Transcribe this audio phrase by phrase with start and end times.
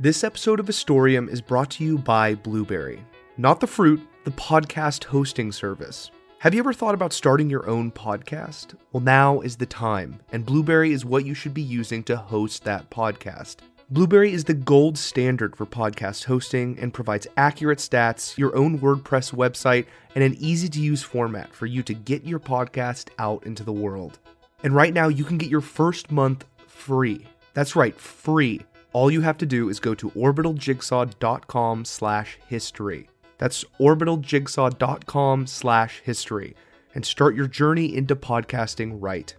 [0.00, 3.04] This episode of Historium is brought to you by Blubrry.
[3.36, 6.12] Not the fruit, the podcast hosting service.
[6.38, 8.76] Have you ever thought about starting your own podcast?
[8.92, 12.62] Well, now is the time, and Blubrry is what you should be using to host
[12.62, 13.56] that podcast.
[13.90, 19.34] Blubrry is the gold standard for podcast hosting and provides accurate stats, your own WordPress
[19.34, 23.64] website, and an easy to use format for you to get your podcast out into
[23.64, 24.20] the world.
[24.62, 27.26] And right now, you can get your first month free.
[27.52, 28.62] That's right, free
[28.98, 33.08] all you have to do is go to orbitaljigsaw.com slash history.
[33.38, 36.56] That's orbitaljigsaw.com slash history
[36.96, 39.32] and start your journey into podcasting right.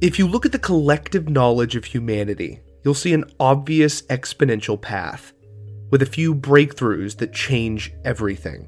[0.00, 5.32] If you look at the collective knowledge of humanity, you'll see an obvious exponential path
[5.92, 8.66] with a few breakthroughs that change everything.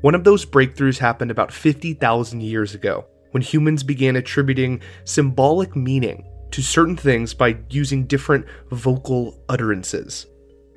[0.00, 6.28] One of those breakthroughs happened about 50,000 years ago, when humans began attributing symbolic meaning
[6.50, 10.26] to certain things by using different vocal utterances.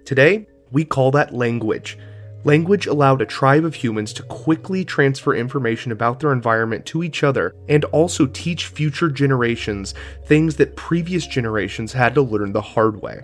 [0.06, 1.98] Today, we call that language.
[2.44, 7.24] Language allowed a tribe of humans to quickly transfer information about their environment to each
[7.24, 13.02] other and also teach future generations things that previous generations had to learn the hard
[13.02, 13.22] way.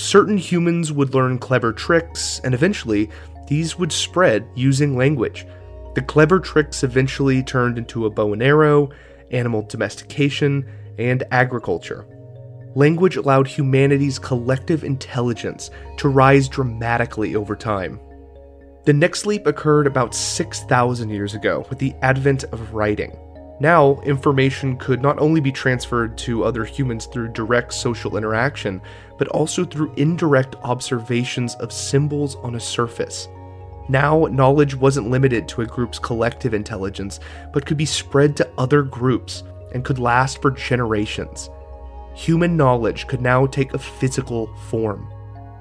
[0.00, 3.10] Certain humans would learn clever tricks, and eventually,
[3.48, 5.46] these would spread using language.
[5.94, 8.88] The clever tricks eventually turned into a bow and arrow,
[9.30, 10.66] animal domestication,
[10.98, 12.06] and agriculture.
[12.74, 18.00] Language allowed humanity's collective intelligence to rise dramatically over time.
[18.86, 23.14] The next leap occurred about 6,000 years ago with the advent of writing.
[23.60, 28.80] Now, information could not only be transferred to other humans through direct social interaction,
[29.18, 33.28] but also through indirect observations of symbols on a surface.
[33.90, 37.20] Now, knowledge wasn't limited to a group's collective intelligence,
[37.52, 39.42] but could be spread to other groups
[39.74, 41.50] and could last for generations.
[42.14, 45.12] Human knowledge could now take a physical form.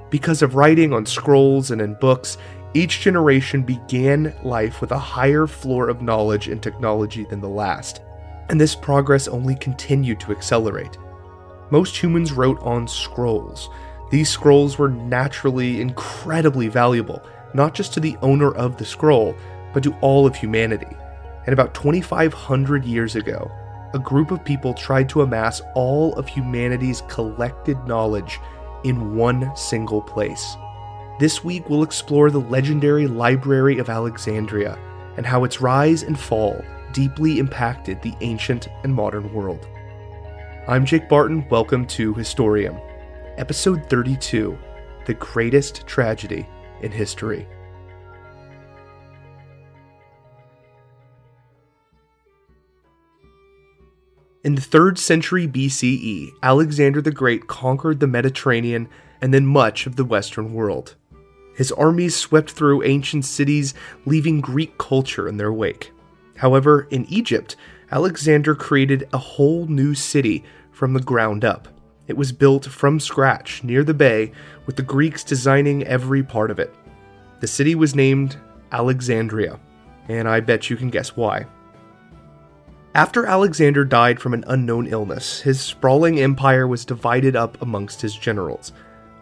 [0.09, 2.37] Because of writing on scrolls and in books,
[2.73, 8.01] each generation began life with a higher floor of knowledge and technology than the last,
[8.49, 10.97] and this progress only continued to accelerate.
[11.71, 13.69] Most humans wrote on scrolls.
[14.11, 19.35] These scrolls were naturally incredibly valuable, not just to the owner of the scroll,
[19.73, 20.95] but to all of humanity.
[21.45, 23.51] And about 2,500 years ago,
[23.93, 28.39] a group of people tried to amass all of humanity's collected knowledge
[28.83, 30.55] in one single place.
[31.19, 34.79] This week, we'll explore the legendary Library of Alexandria
[35.17, 36.63] and how its rise and fall
[36.93, 39.67] deeply impacted the ancient and modern world.
[40.65, 41.45] I'm Jake Barton.
[41.49, 42.81] Welcome to Historium,
[43.37, 44.57] Episode 32
[45.07, 46.47] The Greatest Tragedy
[46.83, 47.45] in History.
[54.45, 58.87] In the 3rd century BCE, Alexander the Great conquered the Mediterranean
[59.19, 60.95] and then much of the Western world.
[61.59, 63.73] His armies swept through ancient cities,
[64.05, 65.91] leaving Greek culture in their wake.
[66.37, 67.57] However, in Egypt,
[67.91, 71.67] Alexander created a whole new city from the ground up.
[72.07, 74.31] It was built from scratch near the bay,
[74.65, 76.73] with the Greeks designing every part of it.
[77.41, 78.37] The city was named
[78.71, 79.59] Alexandria,
[80.07, 81.45] and I bet you can guess why.
[82.95, 88.15] After Alexander died from an unknown illness, his sprawling empire was divided up amongst his
[88.15, 88.71] generals.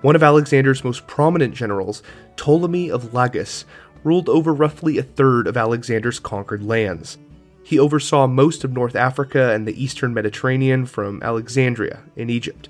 [0.01, 2.03] One of Alexander's most prominent generals,
[2.35, 3.65] Ptolemy of Lagus,
[4.03, 7.17] ruled over roughly a third of Alexander's conquered lands.
[7.63, 12.69] He oversaw most of North Africa and the eastern Mediterranean from Alexandria in Egypt.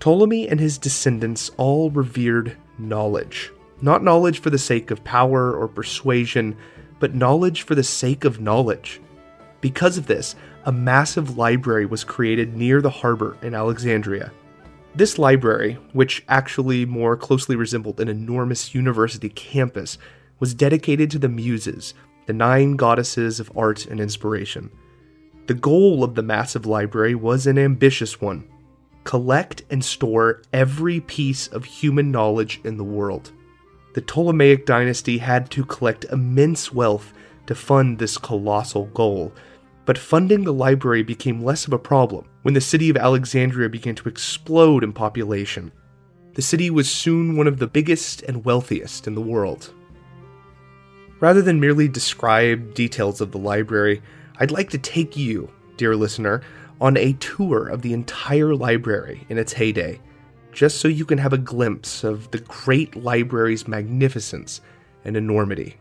[0.00, 3.52] Ptolemy and his descendants all revered knowledge.
[3.80, 6.56] Not knowledge for the sake of power or persuasion,
[6.98, 9.00] but knowledge for the sake of knowledge.
[9.60, 10.34] Because of this,
[10.64, 14.32] a massive library was created near the harbor in Alexandria.
[14.96, 19.98] This library, which actually more closely resembled an enormous university campus,
[20.40, 21.92] was dedicated to the Muses,
[22.24, 24.70] the nine goddesses of art and inspiration.
[25.48, 28.48] The goal of the massive library was an ambitious one
[29.04, 33.32] collect and store every piece of human knowledge in the world.
[33.94, 37.12] The Ptolemaic dynasty had to collect immense wealth
[37.46, 39.32] to fund this colossal goal,
[39.84, 43.96] but funding the library became less of a problem when the city of Alexandria began
[43.96, 45.72] to explode in population.
[46.34, 49.74] The city was soon one of the biggest and wealthiest in the world.
[51.18, 54.00] Rather than merely describe details of the library,
[54.38, 56.40] I'd like to take you, dear listener,
[56.80, 60.00] on a tour of the entire library in its heyday,
[60.52, 64.60] just so you can have a glimpse of the great library's magnificence
[65.04, 65.78] and enormity.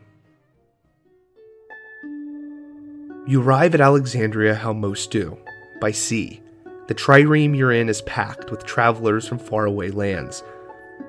[3.28, 5.38] You arrive at Alexandria how most do
[5.80, 6.42] by sea.
[6.88, 10.44] The trireme you're in is packed with travelers from faraway lands.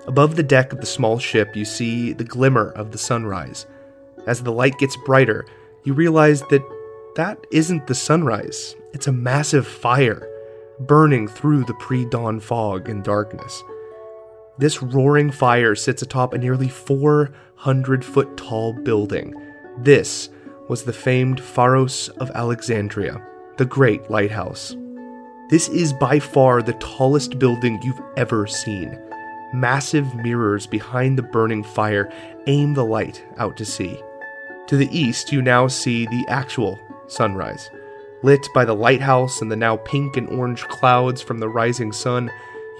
[0.06, 3.66] Above the deck of the small ship, you see the glimmer of the sunrise.
[4.26, 5.44] As the light gets brighter,
[5.84, 6.62] you realize that
[7.16, 10.28] that isn't the sunrise, it's a massive fire
[10.80, 13.62] burning through the pre dawn fog and darkness.
[14.58, 19.34] This roaring fire sits atop a nearly 400 foot tall building.
[19.78, 20.30] This
[20.68, 23.22] was the famed Pharos of Alexandria,
[23.56, 24.74] the Great Lighthouse.
[25.48, 28.98] This is by far the tallest building you've ever seen.
[29.52, 32.12] Massive mirrors behind the burning fire
[32.48, 34.02] aim the light out to sea.
[34.66, 37.70] To the east, you now see the actual sunrise.
[38.24, 42.28] Lit by the lighthouse and the now pink and orange clouds from the rising sun,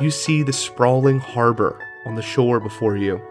[0.01, 3.23] you see the sprawling harbor on the shore before you.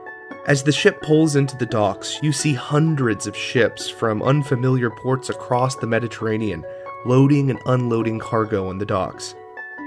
[0.48, 5.30] As the ship pulls into the docks, you see hundreds of ships from unfamiliar ports
[5.30, 6.64] across the Mediterranean
[7.06, 9.36] loading and unloading cargo on the docks.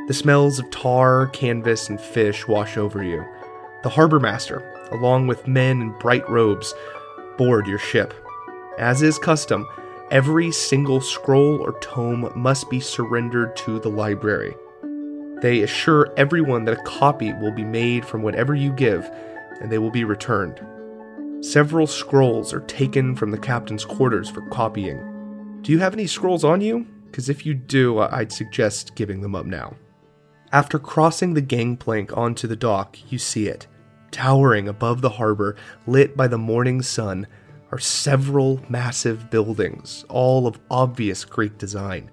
[0.07, 3.25] The smells of tar, canvas, and fish wash over you.
[3.83, 6.75] The harbor master, along with men in bright robes,
[7.37, 8.15] board your ship.
[8.79, 9.67] As is custom,
[10.11, 14.55] every single scroll or tome must be surrendered to the library.
[15.43, 19.09] They assure everyone that a copy will be made from whatever you give
[19.61, 20.61] and they will be returned.
[21.45, 25.61] Several scrolls are taken from the captain's quarters for copying.
[25.63, 26.87] Do you have any scrolls on you?
[27.11, 29.77] Because if you do, uh, I'd suggest giving them up now.
[30.53, 33.67] After crossing the gangplank onto the dock, you see it.
[34.11, 35.57] Towering above the harbor,
[35.87, 37.27] lit by the morning sun,
[37.71, 42.11] are several massive buildings, all of obvious Greek design.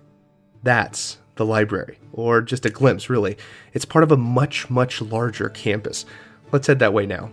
[0.64, 3.38] That's the library, or just a glimpse, really.
[3.74, 6.06] It's part of a much, much larger campus,
[6.52, 7.32] Let's head that way now.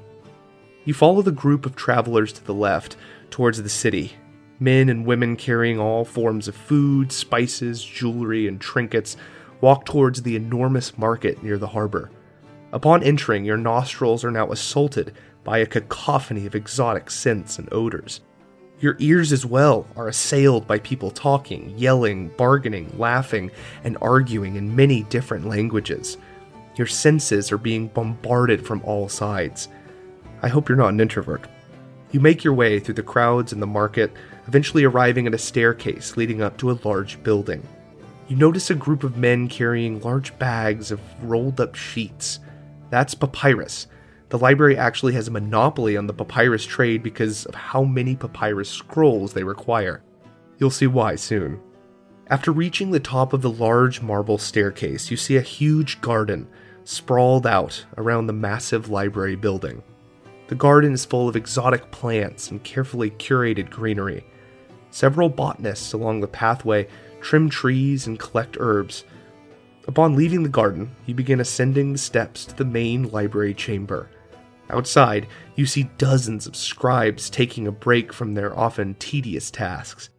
[0.85, 2.97] You follow the group of travelers to the left,
[3.31, 4.14] towards the city.
[4.62, 9.17] Men and women carrying all forms of food, spices, jewelry, and trinkets
[9.61, 12.12] walk towards the enormous market near the harbor.
[12.73, 18.20] Upon entering, your nostrils are now assaulted by a cacophony of exotic scents and odors.
[18.79, 23.50] Your ears as well are assailed by people talking, yelling, bargaining, laughing,
[23.82, 26.19] and arguing in many different languages.
[26.76, 29.67] Your senses are being bombarded from all sides.
[30.41, 31.49] I hope you're not an introvert.
[32.12, 34.12] You make your way through the crowds in the market,
[34.47, 37.67] eventually arriving at a staircase leading up to a large building.
[38.29, 42.38] You notice a group of men carrying large bags of rolled up sheets.
[42.91, 43.87] That's papyrus.
[44.29, 48.69] The library actually has a monopoly on the papyrus trade because of how many papyrus
[48.69, 50.03] scrolls they require.
[50.59, 51.61] You'll see why soon.
[52.29, 56.47] After reaching the top of the large marble staircase, you see a huge garden
[56.85, 59.82] sprawled out around the massive library building.
[60.52, 64.22] The garden is full of exotic plants and carefully curated greenery.
[64.90, 66.88] Several botanists along the pathway
[67.22, 69.04] trim trees and collect herbs.
[69.88, 74.10] Upon leaving the garden, you begin ascending the steps to the main library chamber.
[74.69, 75.26] Outside,
[75.56, 80.10] you see dozens of scribes taking a break from their often tedious tasks.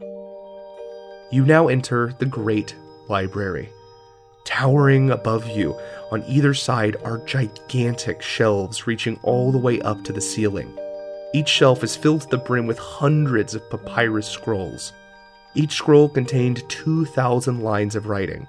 [0.00, 2.74] You now enter the Great
[3.06, 3.68] Library.
[4.52, 10.12] Towering above you on either side are gigantic shelves reaching all the way up to
[10.12, 10.70] the ceiling.
[11.32, 14.92] Each shelf is filled to the brim with hundreds of papyrus scrolls.
[15.54, 18.46] Each scroll contained 2,000 lines of writing.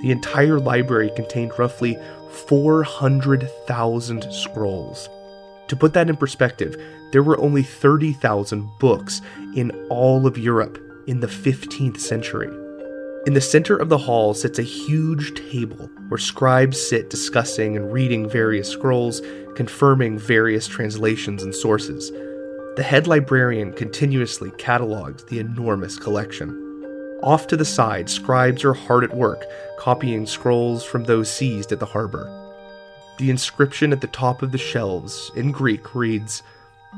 [0.00, 1.98] The entire library contained roughly
[2.48, 5.10] 400,000 scrolls.
[5.68, 6.82] To put that in perspective,
[7.12, 9.20] there were only 30,000 books
[9.54, 12.63] in all of Europe in the 15th century.
[13.26, 17.90] In the center of the hall sits a huge table where scribes sit discussing and
[17.90, 19.22] reading various scrolls,
[19.56, 22.10] confirming various translations and sources.
[22.76, 26.60] The head librarian continuously catalogs the enormous collection.
[27.22, 29.46] Off to the side, scribes are hard at work,
[29.78, 32.28] copying scrolls from those seized at the harbor.
[33.18, 36.42] The inscription at the top of the shelves, in Greek, reads,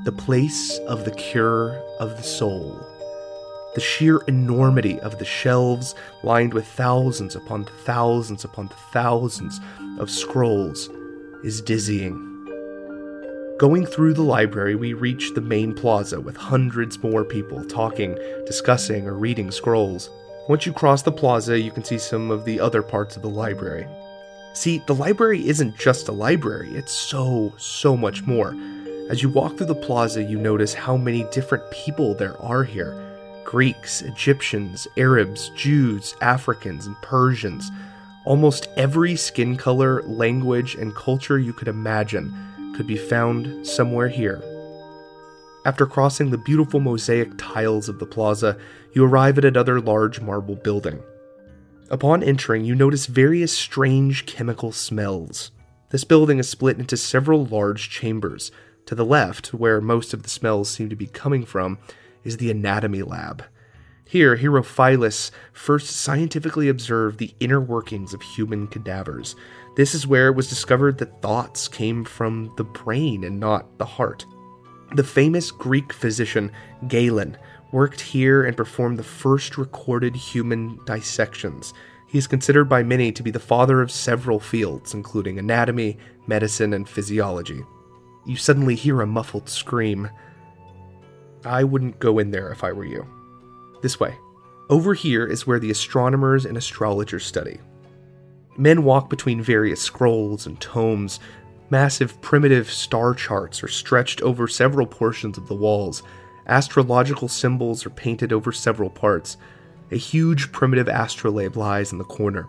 [0.04, 2.96] The place of the cure of the soul.
[3.76, 9.61] The sheer enormity of the shelves, lined with thousands upon thousands upon thousands
[9.99, 10.88] of scrolls,
[11.45, 12.14] is dizzying.
[13.59, 19.06] Going through the library, we reach the main plaza with hundreds more people talking, discussing,
[19.06, 20.09] or reading scrolls.
[20.49, 23.28] Once you cross the plaza, you can see some of the other parts of the
[23.28, 23.87] library.
[24.54, 28.56] See, the library isn't just a library, it's so, so much more.
[29.11, 33.06] As you walk through the plaza, you notice how many different people there are here
[33.47, 37.71] Greeks, Egyptians, Arabs, Jews, Africans, and Persians.
[38.25, 42.35] Almost every skin color, language, and culture you could imagine
[42.76, 44.43] could be found somewhere here.
[45.65, 48.59] After crossing the beautiful mosaic tiles of the plaza,
[48.93, 51.00] you arrive at another large marble building.
[51.88, 55.53] Upon entering, you notice various strange chemical smells.
[55.91, 58.50] This building is split into several large chambers.
[58.87, 61.79] To the left, where most of the smells seem to be coming from,
[62.26, 63.45] is the anatomy lab.
[64.09, 69.35] Here, Herophilus first scientifically observed the inner workings of human cadavers.
[69.76, 73.85] This is where it was discovered that thoughts came from the brain and not the
[73.85, 74.25] heart.
[74.95, 76.52] The famous Greek physician
[76.87, 77.37] Galen
[77.73, 81.75] worked here and performed the first recorded human dissections.
[82.06, 86.73] He is considered by many to be the father of several fields, including anatomy, medicine,
[86.73, 87.62] and physiology.
[88.25, 90.09] You suddenly hear a muffled scream.
[91.47, 93.07] I wouldn't go in there if I were you.
[93.83, 94.17] This way.
[94.69, 97.61] Over here is where the astronomers and astrologers study.
[98.59, 101.21] Men walk between various scrolls and tomes.
[101.71, 106.03] Massive primitive star charts are stretched over several portions of the walls.
[106.49, 109.37] Astrological symbols are painted over several parts.
[109.93, 112.49] A huge primitive astrolabe lies in the corner.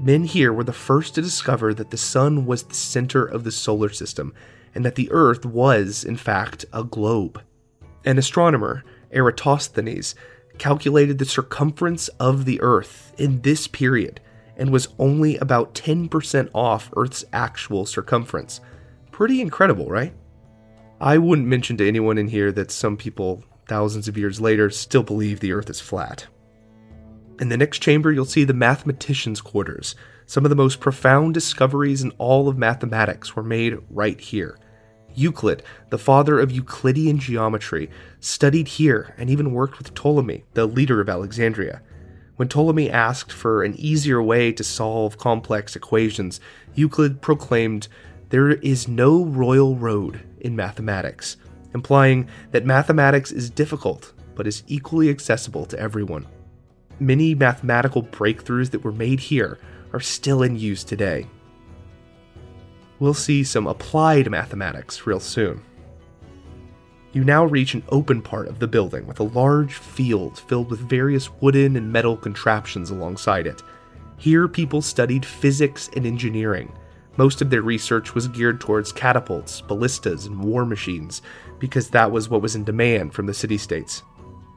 [0.00, 3.52] Men here were the first to discover that the sun was the center of the
[3.52, 4.34] solar system
[4.74, 7.40] and that the earth was, in fact, a globe.
[8.06, 10.14] An astronomer, Eratosthenes,
[10.58, 14.20] calculated the circumference of the Earth in this period
[14.56, 18.60] and was only about 10% off Earth's actual circumference.
[19.10, 20.14] Pretty incredible, right?
[21.00, 25.02] I wouldn't mention to anyone in here that some people, thousands of years later, still
[25.02, 26.26] believe the Earth is flat.
[27.40, 29.94] In the next chamber, you'll see the mathematicians' quarters.
[30.24, 34.58] Some of the most profound discoveries in all of mathematics were made right here.
[35.16, 41.00] Euclid, the father of Euclidean geometry, studied here and even worked with Ptolemy, the leader
[41.00, 41.80] of Alexandria.
[42.36, 46.38] When Ptolemy asked for an easier way to solve complex equations,
[46.74, 47.88] Euclid proclaimed,
[48.28, 51.38] There is no royal road in mathematics,
[51.72, 56.26] implying that mathematics is difficult but is equally accessible to everyone.
[57.00, 59.58] Many mathematical breakthroughs that were made here
[59.94, 61.26] are still in use today
[62.98, 65.62] we'll see some applied mathematics real soon.
[67.12, 70.80] You now reach an open part of the building with a large field filled with
[70.80, 73.62] various wooden and metal contraptions alongside it.
[74.18, 76.72] Here, people studied physics and engineering.
[77.16, 81.22] Most of their research was geared towards catapults, ballistas, and war machines,
[81.58, 84.02] because that was what was in demand from the city states.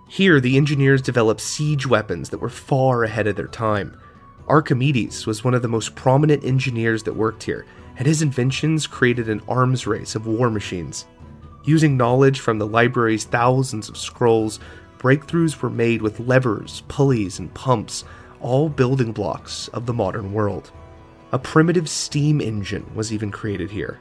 [0.09, 3.97] Here, the engineers developed siege weapons that were far ahead of their time.
[4.47, 7.65] Archimedes was one of the most prominent engineers that worked here,
[7.99, 11.05] and his inventions created an arms race of war machines.
[11.65, 14.61] Using knowledge from the library's thousands of scrolls,
[14.97, 18.05] breakthroughs were made with levers, pulleys, and pumps,
[18.39, 20.71] all building blocks of the modern world.
[21.33, 23.99] A primitive steam engine was even created here.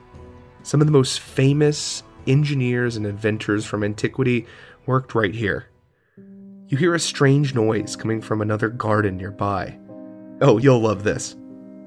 [0.62, 4.46] Some of the most famous engineers and inventors from antiquity
[4.86, 5.66] worked right here.
[6.68, 9.76] You hear a strange noise coming from another garden nearby.
[10.40, 11.36] Oh, you'll love this.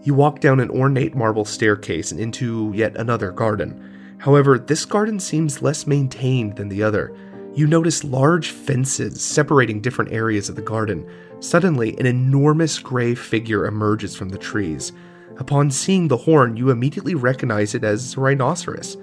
[0.03, 4.17] You walk down an ornate marble staircase and into yet another garden.
[4.17, 7.15] However, this garden seems less maintained than the other.
[7.53, 11.07] You notice large fences separating different areas of the garden.
[11.39, 14.91] Suddenly, an enormous gray figure emerges from the trees.
[15.37, 18.97] Upon seeing the horn, you immediately recognize it as a rhinoceros.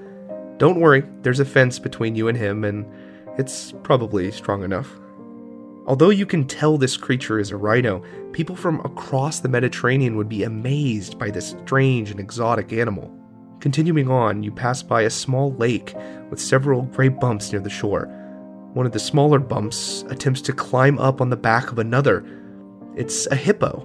[0.56, 2.86] Don't worry, there's a fence between you and him, and
[3.38, 4.98] it's probably strong enough.
[5.88, 8.02] Although you can tell this creature is a rhino,
[8.32, 13.10] people from across the Mediterranean would be amazed by this strange and exotic animal.
[13.60, 15.94] Continuing on, you pass by a small lake
[16.28, 18.04] with several gray bumps near the shore.
[18.74, 22.22] One of the smaller bumps attempts to climb up on the back of another.
[22.94, 23.82] It's a hippo.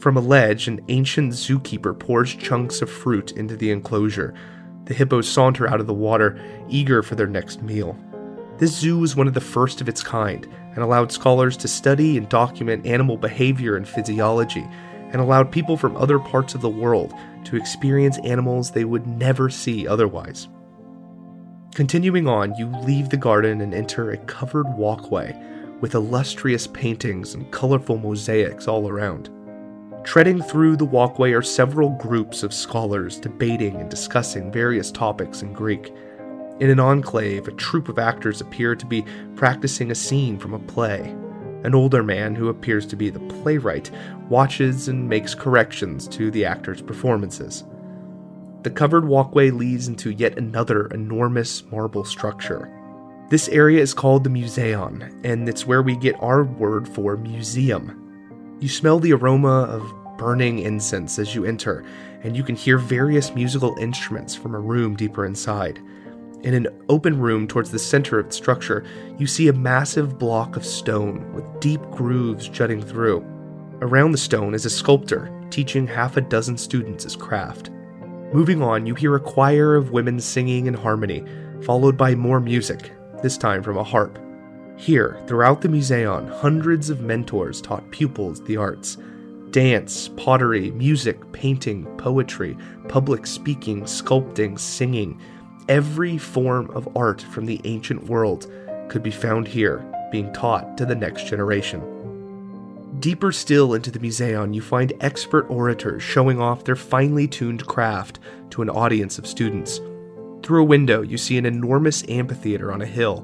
[0.00, 4.34] From a ledge, an ancient zookeeper pours chunks of fruit into the enclosure.
[4.84, 7.96] The hippos saunter out of the water, eager for their next meal.
[8.58, 12.16] This zoo was one of the first of its kind and allowed scholars to study
[12.16, 14.66] and document animal behavior and physiology,
[15.10, 17.12] and allowed people from other parts of the world
[17.44, 20.48] to experience animals they would never see otherwise.
[21.74, 25.34] Continuing on, you leave the garden and enter a covered walkway
[25.80, 29.30] with illustrious paintings and colorful mosaics all around.
[30.04, 35.52] Treading through the walkway are several groups of scholars debating and discussing various topics in
[35.52, 35.92] Greek
[36.62, 39.04] in an enclave, a troupe of actors appear to be
[39.34, 41.00] practicing a scene from a play.
[41.64, 43.90] An older man, who appears to be the playwright,
[44.28, 47.64] watches and makes corrections to the actors' performances.
[48.62, 52.70] The covered walkway leads into yet another enormous marble structure.
[53.28, 58.56] This area is called the Museion, and it's where we get our word for museum.
[58.60, 61.84] You smell the aroma of burning incense as you enter,
[62.22, 65.80] and you can hear various musical instruments from a room deeper inside.
[66.42, 68.84] In an open room towards the center of the structure,
[69.16, 73.20] you see a massive block of stone with deep grooves jutting through.
[73.80, 77.70] Around the stone is a sculptor teaching half a dozen students his craft.
[78.32, 81.24] Moving on, you hear a choir of women singing in harmony,
[81.62, 82.90] followed by more music,
[83.22, 84.18] this time from a harp.
[84.76, 88.96] Here, throughout the museum, hundreds of mentors taught pupils the arts
[89.50, 92.56] dance, pottery, music, painting, poetry,
[92.88, 95.20] public speaking, sculpting, singing.
[95.68, 98.50] Every form of art from the ancient world
[98.88, 101.80] could be found here, being taught to the next generation.
[102.98, 108.18] Deeper still into the museum, you find expert orators showing off their finely tuned craft
[108.50, 109.80] to an audience of students.
[110.42, 113.20] Through a window, you see an enormous amphitheater on a hill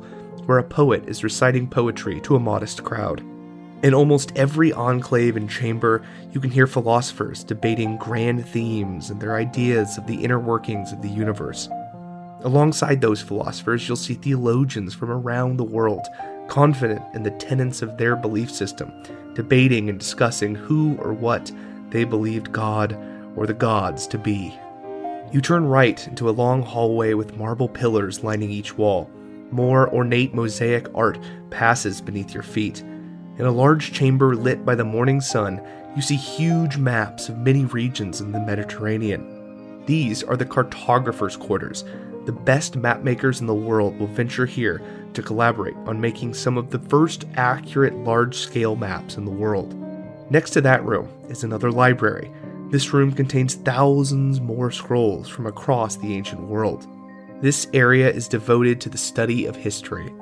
[0.46, 3.20] where a poet is reciting poetry to a modest crowd.
[3.82, 9.36] In almost every enclave and chamber, you can hear philosophers debating grand themes and their
[9.36, 11.68] ideas of the inner workings of the universe.
[12.42, 16.06] Alongside those philosophers, you'll see theologians from around the world,
[16.46, 18.92] confident in the tenets of their belief system
[19.34, 21.52] debating and discussing who or what
[21.90, 22.98] they believed God
[23.36, 24.58] or the gods to be.
[25.32, 29.08] You turn right into a long hallway with marble pillars lining each wall.
[29.52, 32.80] More ornate mosaic art passes beneath your feet.
[32.80, 35.60] In a large chamber lit by the morning sun,
[35.94, 39.84] you see huge maps of many regions in the Mediterranean.
[39.86, 41.84] These are the cartographers' quarters.
[42.28, 44.82] The best mapmakers in the world will venture here
[45.14, 49.74] to collaborate on making some of the first accurate large scale maps in the world.
[50.30, 52.30] Next to that room is another library.
[52.68, 56.86] This room contains thousands more scrolls from across the ancient world.
[57.40, 60.12] This area is devoted to the study of history.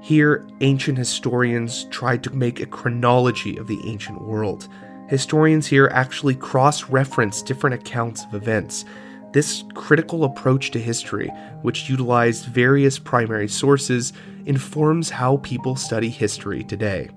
[0.00, 4.68] Here, ancient historians tried to make a chronology of the ancient world.
[5.08, 8.84] Historians here actually cross reference different accounts of events
[9.32, 11.28] this critical approach to history,
[11.62, 14.12] which utilized various primary sources,
[14.46, 17.08] informs how people study history today.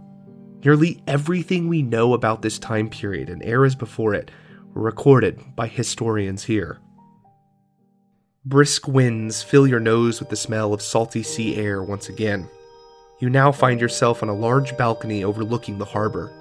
[0.63, 4.31] Nearly everything we know about this time period and eras before it
[4.73, 6.79] were recorded by historians here.
[8.45, 12.49] Brisk winds fill your nose with the smell of salty sea air once again.
[13.19, 16.31] You now find yourself on a large balcony overlooking the harbor.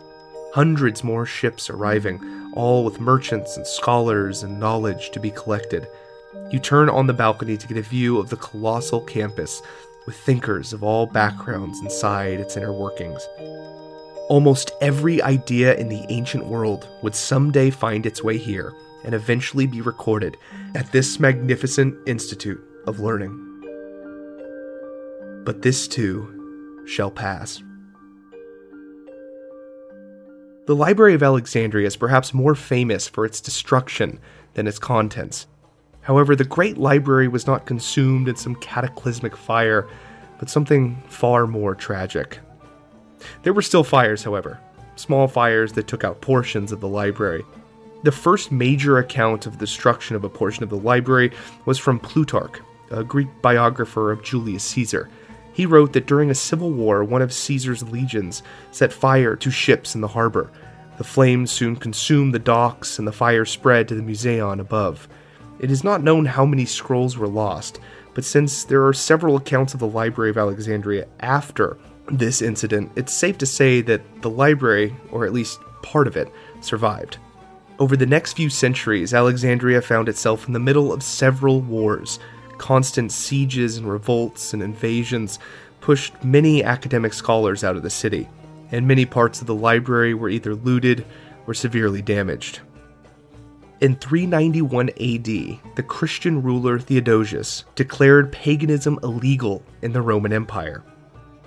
[0.53, 2.19] Hundreds more ships arriving,
[2.55, 5.87] all with merchants and scholars and knowledge to be collected.
[6.51, 9.63] You turn on the balcony to get a view of the colossal campus
[10.07, 13.27] with thinkers of all backgrounds inside its inner workings.
[14.29, 18.73] Almost every idea in the ancient world would someday find its way here
[19.05, 20.37] and eventually be recorded
[20.75, 23.39] at this magnificent institute of learning.
[25.45, 27.63] But this too shall pass.
[30.65, 34.21] The Library of Alexandria is perhaps more famous for its destruction
[34.55, 35.49] than its contents.
[36.03, 39.89] However, the Great Library was not consumed in some cataclysmic fire,
[40.39, 42.39] but something far more tragic.
[43.43, 44.61] There were still fires, however,
[44.95, 47.45] small fires that took out portions of the library.
[48.05, 51.33] The first major account of the destruction of a portion of the library
[51.65, 52.61] was from Plutarch,
[52.93, 55.11] a Greek biographer of Julius Caesar.
[55.53, 59.95] He wrote that during a civil war, one of Caesar's legions set fire to ships
[59.95, 60.51] in the harbor.
[60.99, 65.09] The flames soon consumed the docks, and the fire spread to the museum above.
[65.59, 67.81] It is not known how many scrolls were lost,
[68.15, 71.79] but since there are several accounts of the Library of Alexandria after
[72.11, 76.31] this incident, it's safe to say that the library, or at least part of it,
[76.61, 77.19] survived.
[77.79, 82.19] Over the next few centuries, Alexandria found itself in the middle of several wars,
[82.63, 85.41] constant sieges and revolts and invasions
[85.81, 88.29] pushed many academic scholars out of the city,
[88.71, 91.05] and many parts of the library were either looted
[91.49, 92.61] or severely damaged.
[93.81, 94.95] In 391 AD,
[95.75, 100.85] the Christian ruler Theodosius declared paganism illegal in the Roman Empire.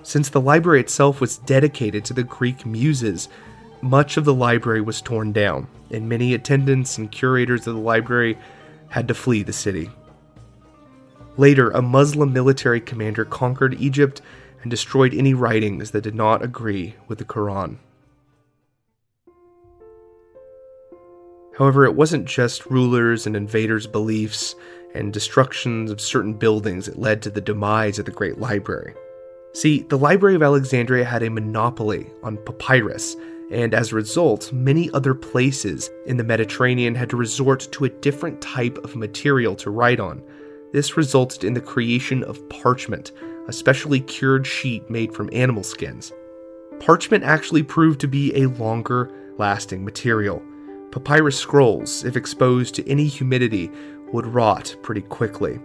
[0.04, 3.30] Since the library itself was dedicated to the Greek muses,
[3.82, 8.38] much of the library was torn down, and many attendants and curators of the library
[8.90, 9.90] had to flee the city.
[11.38, 14.22] Later, a Muslim military commander conquered Egypt
[14.62, 17.78] and destroyed any writings that did not agree with the Quran.
[21.58, 24.56] However, it wasn't just rulers and invaders' beliefs
[24.94, 28.94] and destructions of certain buildings that led to the demise of the Great Library.
[29.54, 33.16] See, the Library of Alexandria had a monopoly on papyrus,
[33.52, 37.90] and as a result, many other places in the Mediterranean had to resort to a
[37.90, 40.22] different type of material to write on,
[40.74, 43.12] this resulted in the creation of parchment,
[43.48, 46.12] a specially cured sheet made from animal skins.
[46.80, 50.42] Parchment actually proved to be a longer lasting material.
[50.92, 53.72] Papyrus scrolls, if exposed to any humidity,
[54.12, 55.60] would rot pretty quickly.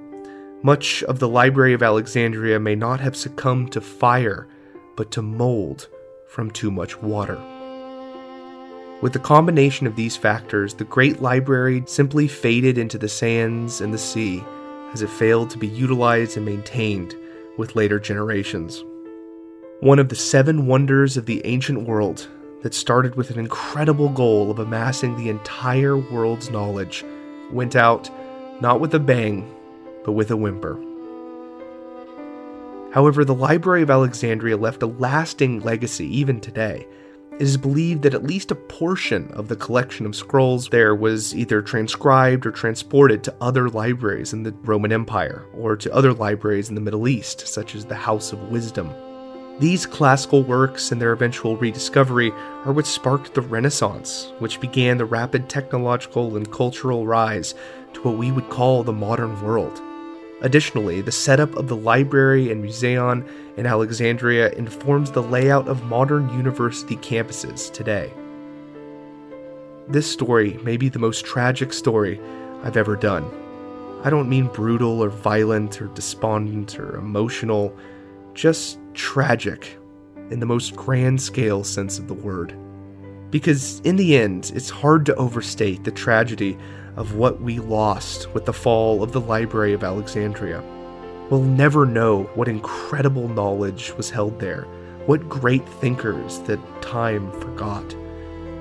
[0.63, 4.47] Much of the Library of Alexandria may not have succumbed to fire,
[4.97, 5.89] but to mold
[6.29, 7.41] from too much water.
[9.01, 13.95] With the combination of these factors, the Great Library simply faded into the sands and
[13.95, 14.45] the sea
[14.93, 17.15] as it failed to be utilized and maintained
[17.57, 18.85] with later generations.
[19.81, 22.29] One of the seven wonders of the ancient world
[22.63, 27.05] that started with an incredible goal of amassing the entire world's knowledge
[27.51, 28.11] went out
[28.61, 29.53] not with a bang,
[30.05, 30.79] but with a whimper.
[32.93, 36.87] However, the Library of Alexandria left a lasting legacy even today.
[37.41, 41.35] It is believed that at least a portion of the collection of scrolls there was
[41.35, 46.69] either transcribed or transported to other libraries in the Roman Empire, or to other libraries
[46.69, 48.93] in the Middle East, such as the House of Wisdom.
[49.59, 52.31] These classical works and their eventual rediscovery
[52.67, 57.55] are what sparked the Renaissance, which began the rapid technological and cultural rise
[57.95, 59.81] to what we would call the modern world.
[60.43, 63.27] Additionally, the setup of the library and museum
[63.59, 68.11] in Alexandria informs the layout of modern university campuses today.
[69.87, 72.21] This story may be the most tragic story
[72.63, 73.29] I've ever done.
[74.03, 77.77] I don't mean brutal or violent or despondent or emotional,
[78.33, 79.77] just tragic
[80.31, 82.55] in the most grand scale sense of the word.
[83.31, 86.59] Because in the end, it's hard to overstate the tragedy
[86.97, 90.63] of what we lost with the fall of the Library of Alexandria.
[91.31, 94.63] We'll never know what incredible knowledge was held there,
[95.07, 97.95] what great thinkers that time forgot,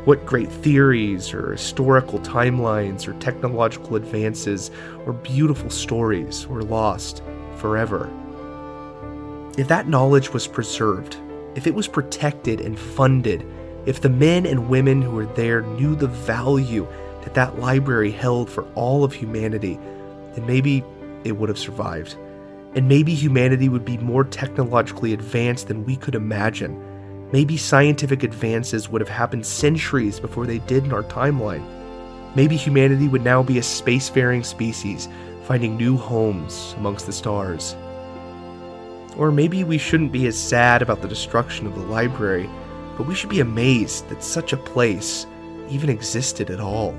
[0.06, 4.70] what great theories or historical timelines or technological advances
[5.06, 7.24] or beautiful stories were lost
[7.56, 8.08] forever.
[9.58, 11.18] If that knowledge was preserved,
[11.56, 13.44] if it was protected and funded,
[13.86, 16.88] if the men and women who were there knew the value
[17.24, 19.80] that that library held for all of humanity,
[20.34, 20.84] then maybe
[21.24, 22.16] it would have survived.
[22.76, 26.86] And maybe humanity would be more technologically advanced than we could imagine.
[27.32, 31.66] Maybe scientific advances would have happened centuries before they did in our timeline.
[32.36, 35.08] Maybe humanity would now be a spacefaring species,
[35.44, 37.76] finding new homes amongst the stars.
[39.18, 42.50] Or maybe we shouldn't be as sad about the destruction of the library,
[43.00, 45.26] but we should be amazed that such a place
[45.70, 46.94] even existed at all.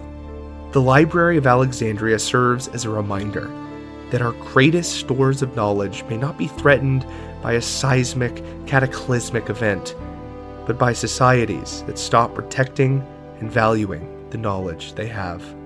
[0.73, 3.51] The Library of Alexandria serves as a reminder
[4.09, 7.05] that our greatest stores of knowledge may not be threatened
[7.43, 9.95] by a seismic, cataclysmic event,
[10.67, 13.07] but by societies that stop protecting
[13.41, 15.60] and valuing the knowledge they have.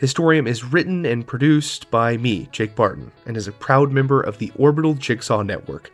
[0.00, 4.38] Historium is written and produced by me, Jake Barton, and is a proud member of
[4.38, 5.90] the Orbital Jigsaw Network.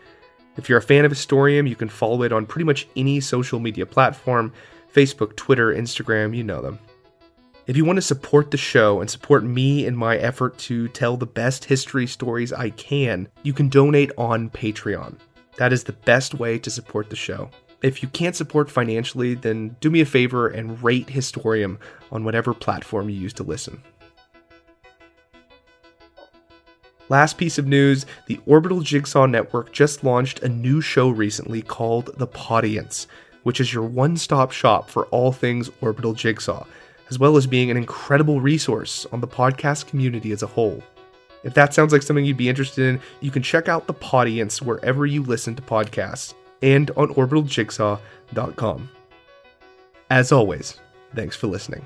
[0.58, 3.58] If you're a fan of Historium, you can follow it on pretty much any social
[3.58, 4.52] media platform
[4.92, 6.78] Facebook, Twitter, Instagram, you know them.
[7.66, 11.16] If you want to support the show and support me in my effort to tell
[11.16, 15.16] the best history stories I can, you can donate on Patreon.
[15.56, 17.48] That is the best way to support the show.
[17.82, 21.78] If you can't support financially, then do me a favor and rate Historium
[22.12, 23.82] on whatever platform you use to listen.
[27.10, 32.10] Last piece of news the Orbital Jigsaw Network just launched a new show recently called
[32.16, 33.06] The Podience,
[33.42, 36.64] which is your one stop shop for all things Orbital Jigsaw,
[37.10, 40.82] as well as being an incredible resource on the podcast community as a whole.
[41.42, 44.62] If that sounds like something you'd be interested in, you can check out The Podience
[44.62, 48.88] wherever you listen to podcasts and on orbitaljigsaw.com.
[50.08, 50.80] As always,
[51.14, 51.84] thanks for listening.